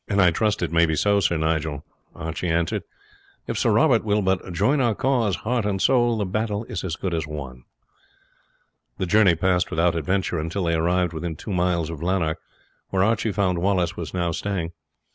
"I 0.09 0.31
trust 0.31 0.63
it 0.63 0.71
may 0.71 0.87
be 0.87 0.95
so, 0.95 1.19
Sir 1.19 1.37
Nigel," 1.37 1.85
Archie 2.15 2.49
answered. 2.49 2.81
"If 3.45 3.59
Sir 3.59 3.69
Robert 3.69 4.03
will 4.03 4.23
but 4.23 4.51
join 4.51 4.81
our 4.81 4.95
cause, 4.95 5.35
heart 5.35 5.63
and 5.63 5.79
soul, 5.79 6.17
the 6.17 6.25
battle 6.25 6.63
is 6.63 6.83
as 6.83 6.95
good 6.95 7.13
as 7.13 7.27
won." 7.27 7.65
The 8.97 9.05
journey 9.05 9.35
passed 9.35 9.69
without 9.69 9.93
adventure 9.95 10.39
until 10.39 10.63
they 10.63 10.73
arrived 10.73 11.13
within 11.13 11.35
two 11.35 11.53
miles 11.53 11.91
of 11.91 12.01
Lanark, 12.01 12.39
where 12.89 13.03
Archie 13.03 13.31
found 13.31 13.59
Wallace 13.59 13.95
was 13.95 14.11
now 14.11 14.31
staying. 14.31 14.71